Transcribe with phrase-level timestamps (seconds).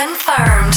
[0.00, 0.72] confirmed.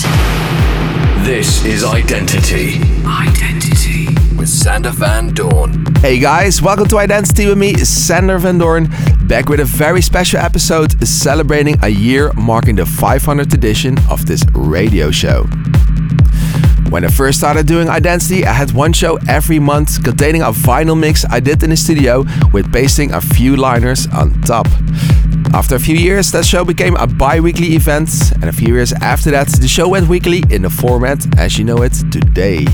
[1.25, 2.81] This is Identity.
[3.05, 4.07] Identity.
[4.35, 5.85] With Sander Van Doorn.
[5.99, 8.89] Hey guys, welcome to Identity with me, Sander Van Doorn,
[9.25, 14.43] back with a very special episode celebrating a year marking the 500th edition of this
[14.53, 15.43] radio show.
[16.89, 20.99] When I first started doing Identity, I had one show every month containing a vinyl
[20.99, 24.67] mix I did in the studio with pasting a few liners on top.
[25.53, 28.91] After a few years, that show became a bi weekly event, and a few years
[28.91, 32.65] after that, the show went weekly in the format as you know it today.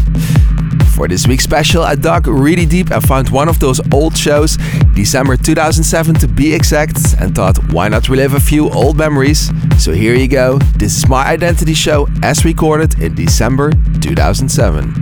[0.96, 4.58] For this week's special, I dug really deep and found one of those old shows,
[4.94, 9.52] December 2007 to be exact, and thought why not relive a few old memories?
[9.78, 14.94] So here you go, this is my identity show as recorded in December 2007.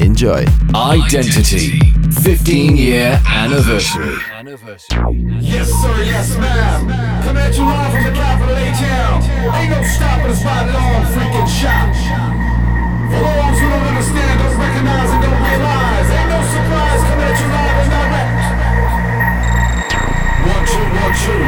[0.00, 0.44] Enjoy.
[0.74, 1.80] Identity
[2.10, 4.31] 15 year anniversary.
[4.72, 6.88] Yes, sir, yes, ma'am.
[7.28, 9.20] Come at you live from the capital A town.
[9.52, 11.92] Ain't no stopping us by long freaking shot.
[11.92, 17.36] For those who don't understand, don't recognize, and don't realize, ain't no surprise coming at
[17.36, 18.32] you live and direct.
[20.40, 21.44] One, two, one, two.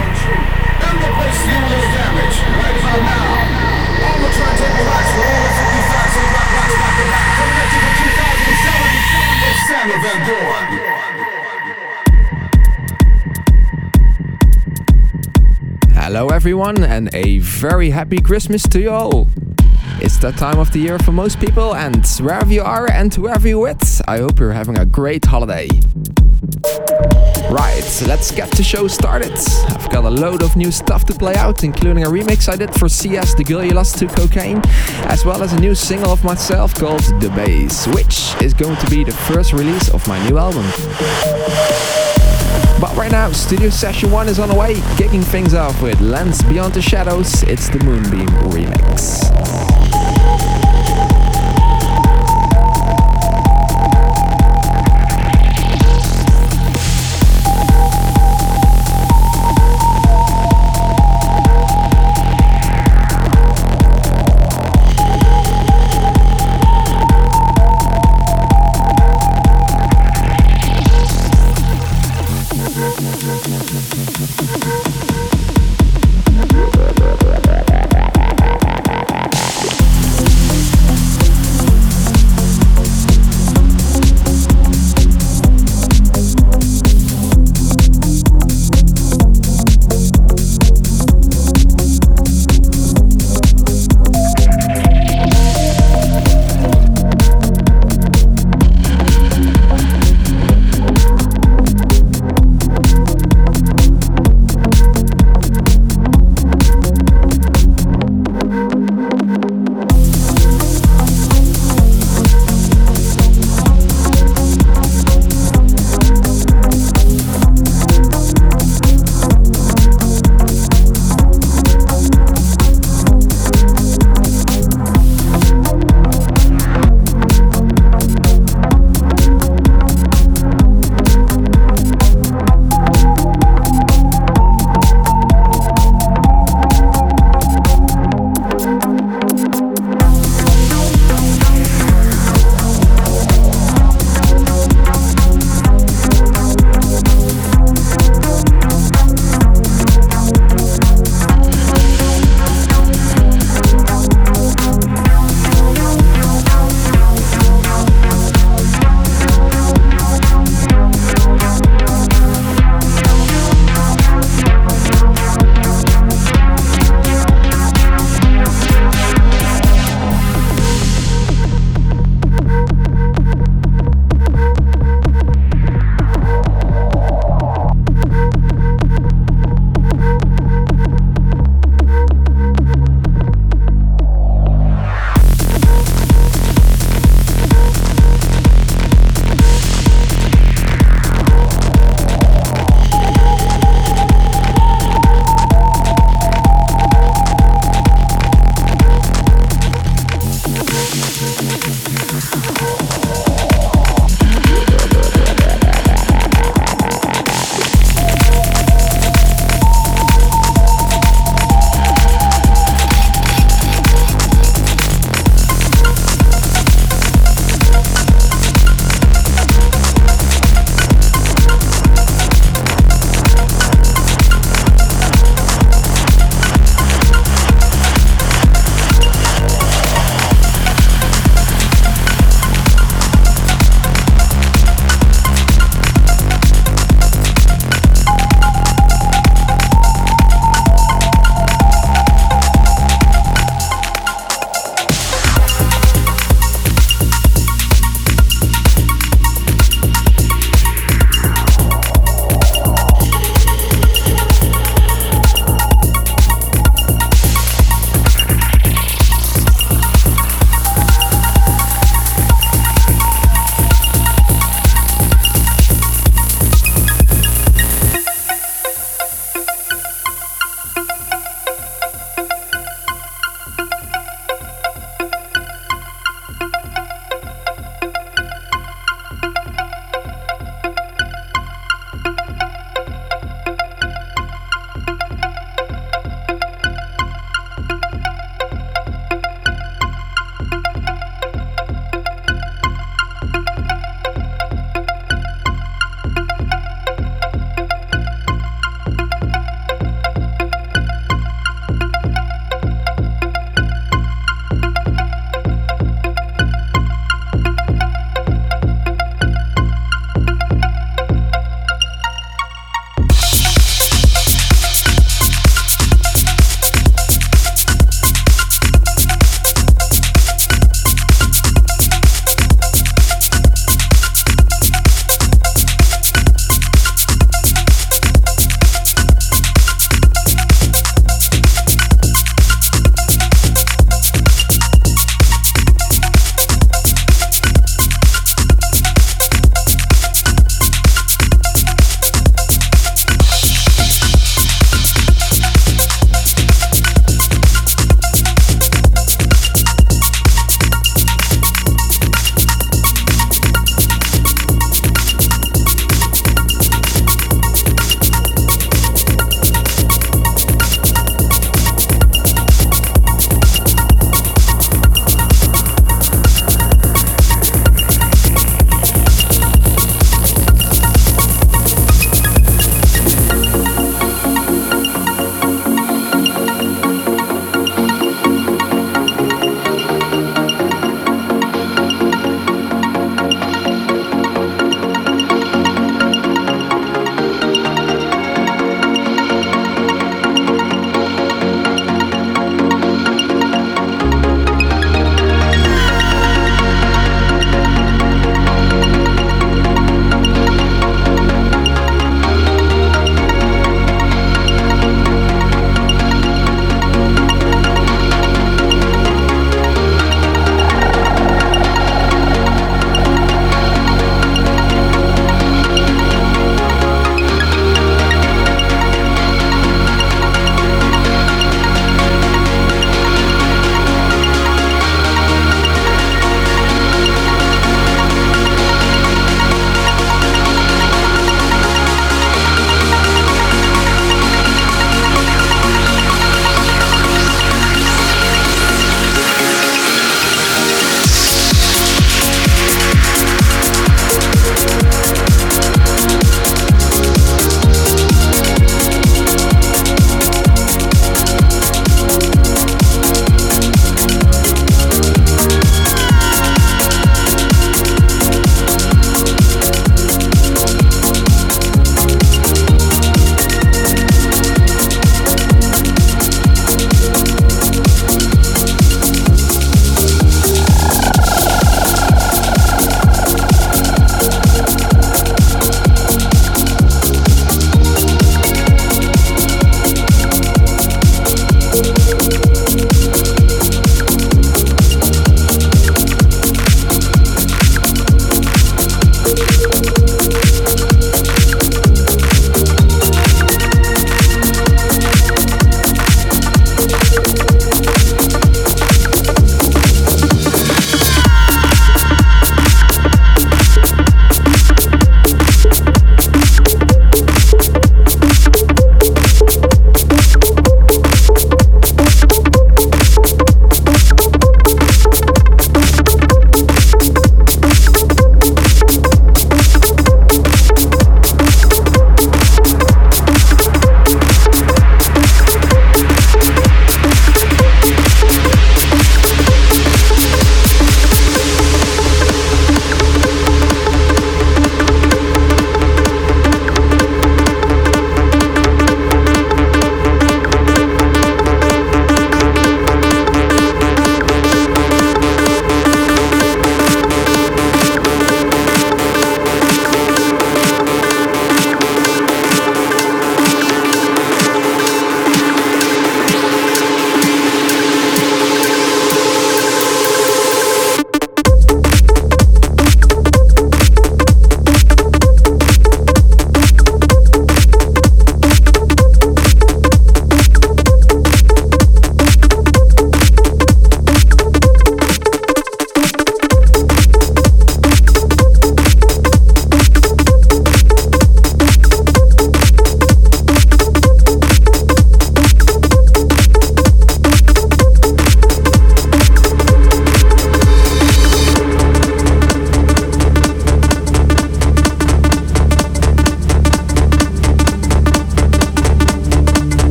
[0.85, 4.05] And a damage right about now.
[4.05, 7.29] On the turntable racks with all the 50 facts and rock rocks back to back.
[7.41, 9.49] Coming at you for 2007.
[9.49, 10.84] It's Sander Van Doorn.
[16.07, 19.27] Hello, everyone, and a very happy Christmas to you all.
[20.03, 23.49] It's that time of the year for most people, and wherever you are and whoever
[23.49, 25.67] you're with, I hope you're having a great holiday.
[27.51, 29.33] Right, so let's get the show started.
[29.33, 32.75] I've got a load of new stuff to play out, including a remix I did
[32.75, 34.61] for Sia The Girl You Lost to Cocaine,
[35.09, 38.91] as well as a new single of myself called The Bass, which is going to
[38.91, 40.67] be the first release of my new album.
[42.85, 46.43] But right now, Studio Session 1 is on the way, kicking things off with Lens
[46.43, 49.64] Beyond the Shadows, it's the Moonbeam remix.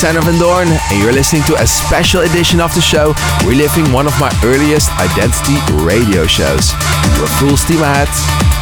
[0.00, 3.12] Sander Van Doorn, and you're listening to a special edition of the show,
[3.44, 6.72] reliving one of my earliest Identity radio shows.
[7.20, 8.08] We're full steam ahead.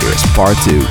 [0.03, 0.83] Here's part two.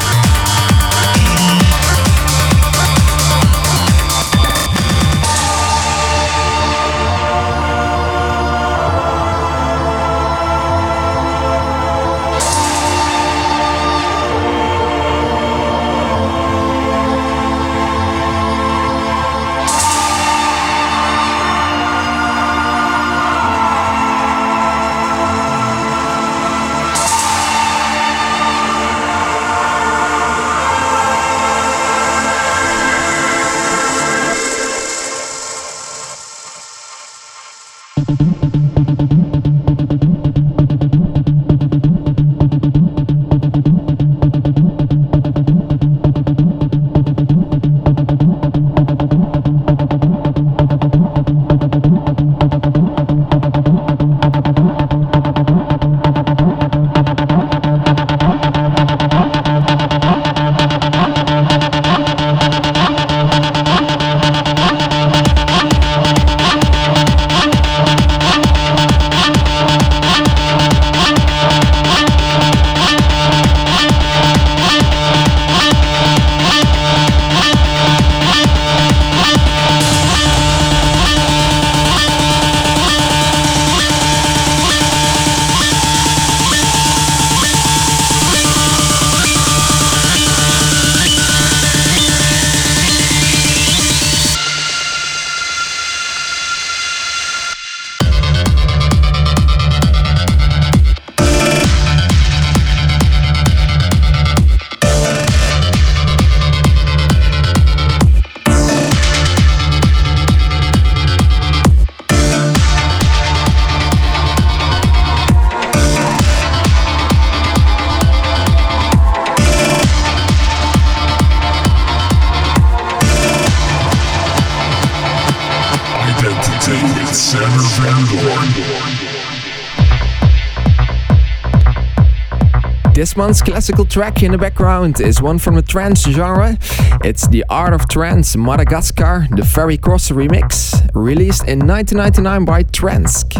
[133.17, 136.55] Month's classical track in the background is one from the trance genre.
[137.03, 143.33] It's The Art of Trance Madagascar, the Ferry Corsten remix, released in 1999 by Transk.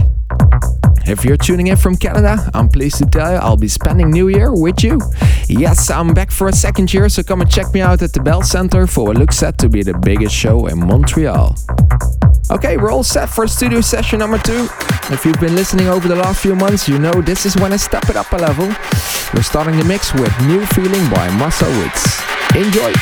[1.07, 4.29] If you're tuning in from Canada, I'm pleased to tell you I'll be spending New
[4.29, 4.99] Year with you.
[5.47, 8.19] Yes, I'm back for a second year, so come and check me out at the
[8.19, 11.55] Bell Center for what looks set to be the biggest show in Montreal.
[12.49, 14.69] Okay, we're all set for studio session number two.
[15.11, 17.75] If you've been listening over the last few months, you know this is when I
[17.75, 18.67] step it up a level.
[19.33, 22.21] We're starting the mix with New Feeling by Marcel Woods.
[22.55, 22.93] Enjoy!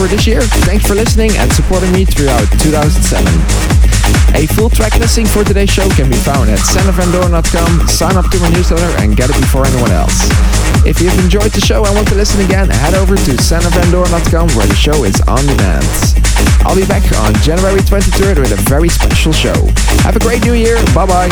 [0.00, 0.40] For this year.
[0.64, 3.20] Thanks for listening and supporting me throughout 2007.
[4.32, 7.86] A full track listing for today's show can be found at sandervandoorn.com.
[7.86, 10.24] Sign up to my newsletter and get it before anyone else.
[10.88, 14.66] If you've enjoyed the show and want to listen again, head over to sandervandoorn.com where
[14.66, 15.84] the show is on demand.
[16.64, 19.68] I'll be back on January 23rd with a very special show.
[20.00, 20.76] Have a great new year.
[20.94, 21.28] Bye bye.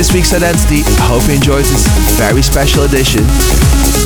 [0.00, 0.80] This week's Identity.
[0.96, 1.84] I hope you enjoyed this
[2.16, 3.20] very special edition.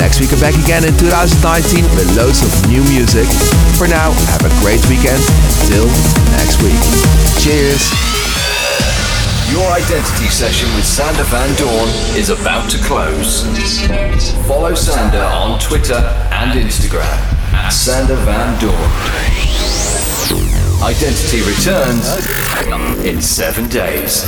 [0.02, 3.30] Next week I'm back again in 2019 with loads of new music.
[3.78, 5.22] For now, have a great weekend.
[5.70, 5.86] Till
[6.34, 6.74] next week.
[7.38, 7.94] Cheers.
[9.54, 11.86] Your identity session with Sander Van Doorn
[12.18, 13.46] is about to close.
[14.50, 16.02] Follow Sander on Twitter
[16.34, 17.06] and Instagram
[17.54, 18.90] at Sander Van Doorn.
[20.82, 22.10] Identity returns
[23.06, 24.26] in seven days.